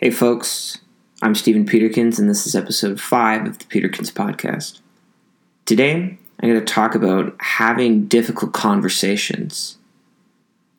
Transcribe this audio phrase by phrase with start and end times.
[0.00, 0.78] Hey, folks,
[1.22, 4.80] I'm Stephen Peterkins, and this is episode 5 of the Peterkins Podcast.
[5.64, 9.76] Today, I'm going to talk about having difficult conversations.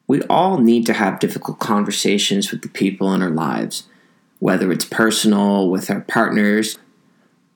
[0.08, 3.90] We all need to have difficult conversations with the people in our lives,
[4.40, 6.78] whether it's personal, with our partners,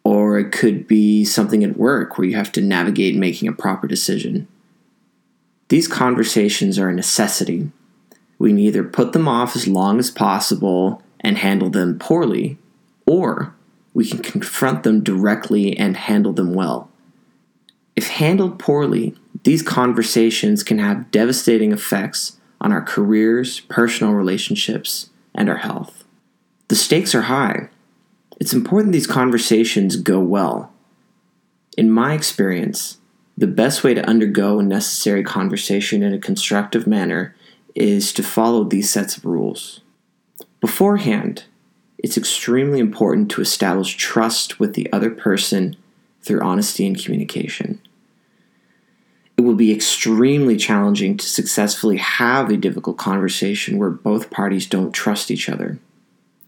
[0.04, 3.88] or it could be something at work where you have to navigate making a proper
[3.88, 4.50] decision.
[5.70, 7.71] These conversations are a necessity.
[8.38, 12.57] We can either put them off as long as possible and handle them poorly,
[13.05, 13.55] or
[13.93, 16.89] we can confront them directly and handle them well.
[17.95, 25.50] If handled poorly, these conversations can have devastating effects on our careers, personal relationships, and
[25.50, 26.04] our health.
[26.69, 27.69] The stakes are high.
[28.39, 30.71] It's important these conversations go well.
[31.78, 32.97] In my experience,
[33.38, 37.36] the best way to undergo a necessary conversation in a constructive manner
[37.75, 39.81] is to follow these sets of rules.
[40.63, 41.44] Beforehand,
[41.97, 45.75] it's extremely important to establish trust with the other person
[46.22, 47.81] through honesty and communication.
[49.36, 54.94] It will be extremely challenging to successfully have a difficult conversation where both parties don't
[54.94, 55.80] trust each other.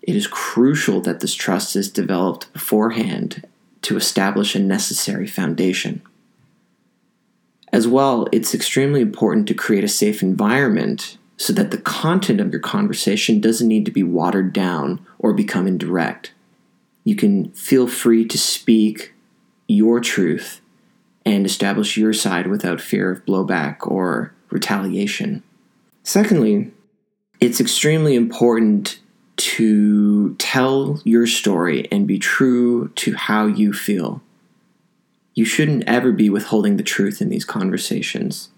[0.01, 3.45] It is crucial that this trust is developed beforehand
[3.81, 6.01] to establish a necessary foundation.
[7.73, 12.51] As well, it's extremely important to create a safe environment so that the content of
[12.51, 16.33] your conversation doesn't need to be watered down or become indirect.
[17.03, 19.13] You can feel free to speak
[19.67, 20.61] your truth
[21.25, 25.43] and establish your side without fear of blowback or retaliation.
[26.03, 26.71] Secondly,
[27.39, 28.99] it's extremely important
[29.37, 34.21] to tell your story and be true to how you feel.
[35.33, 38.49] You shouldn't ever be withholding the truth in these conversations.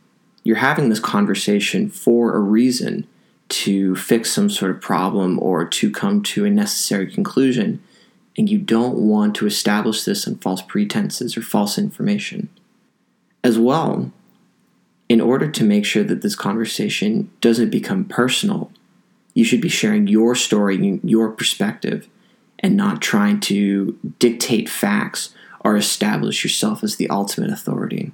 [0.48, 3.06] You're having this conversation for a reason
[3.50, 7.84] to fix some sort of problem or to come to a necessary conclusion,
[8.38, 12.48] and you don't want to establish this on false pretenses or false information.
[13.44, 14.10] As well,
[15.10, 18.72] in order to make sure that this conversation doesn't become personal,
[19.34, 22.08] you should be sharing your story, your perspective,
[22.60, 28.14] and not trying to dictate facts or establish yourself as the ultimate authority.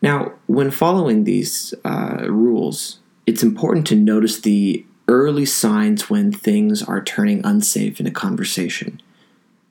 [0.00, 6.82] Now, when following these uh, rules, it's important to notice the early signs when things
[6.82, 9.00] are turning unsafe in a conversation.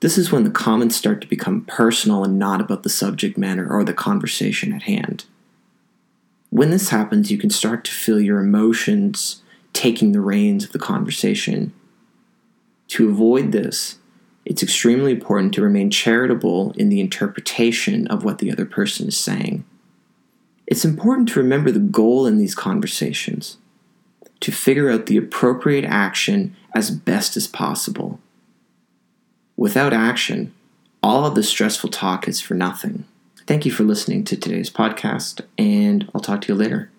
[0.00, 3.68] This is when the comments start to become personal and not about the subject matter
[3.68, 5.24] or the conversation at hand.
[6.50, 10.78] When this happens, you can start to feel your emotions taking the reins of the
[10.78, 11.72] conversation.
[12.88, 13.98] To avoid this,
[14.44, 19.16] it's extremely important to remain charitable in the interpretation of what the other person is
[19.16, 19.64] saying.
[20.68, 23.56] It's important to remember the goal in these conversations
[24.40, 28.20] to figure out the appropriate action as best as possible.
[29.56, 30.52] Without action,
[31.02, 33.06] all of the stressful talk is for nothing.
[33.46, 36.90] Thank you for listening to today's podcast, and I'll talk to you later.